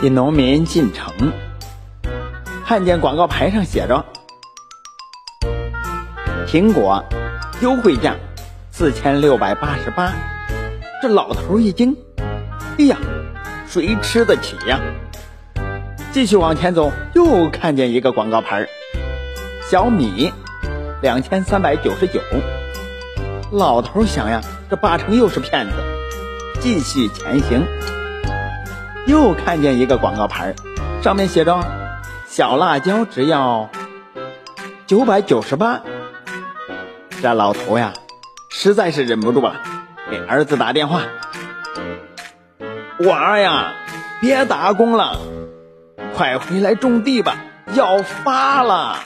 [0.00, 1.32] 一农民进城，
[2.64, 4.04] 看见广告牌上写着
[6.46, 7.04] “苹果
[7.60, 8.14] 优惠价
[8.70, 10.12] 四千六百八十八”，
[11.02, 11.96] 这老头一惊
[12.78, 12.96] ：“哎呀，
[13.66, 14.80] 谁吃得起呀？”
[16.12, 18.68] 继续往前走，又看见一个广告牌
[19.68, 20.32] 小米
[21.00, 22.20] 两千三百九十九。”
[23.50, 24.40] 老头想呀，
[24.70, 25.72] 这八成又是骗子。
[26.62, 27.66] 继续前行，
[29.08, 30.54] 又看见一个广告牌，
[31.02, 31.58] 上面写着
[32.28, 33.68] “小辣椒只要
[34.86, 35.80] 九百九十八”。
[37.20, 37.92] 这老头呀，
[38.48, 39.56] 实在是忍不住了，
[40.08, 41.02] 给儿子打电话
[43.06, 43.72] ：“娃儿呀，
[44.20, 45.18] 别打工了，
[46.14, 47.38] 快回来种地吧，
[47.74, 49.00] 要发了。”